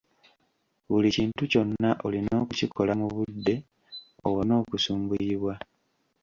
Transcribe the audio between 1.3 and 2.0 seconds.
kyonna